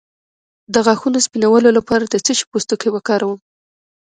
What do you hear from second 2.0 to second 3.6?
د څه شي پوستکی وکاروم؟